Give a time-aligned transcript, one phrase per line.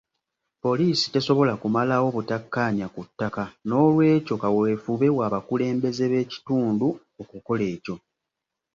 [0.63, 6.87] Poliisi tesobola kumalawo butakkaanya ku ttaka n'olwekyo kaweefube w'abakulembeze b'ekitundu
[7.21, 7.95] okukola ekyo.